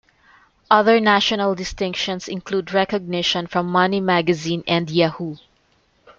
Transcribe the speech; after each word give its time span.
Other 0.71 0.99
national 0.99 1.53
distinctions 1.53 2.27
include 2.27 2.73
recognition 2.73 3.45
from 3.45 3.67
Money 3.67 3.99
Magazine 3.99 4.63
and 4.67 4.89
Yahoo! 4.89 5.35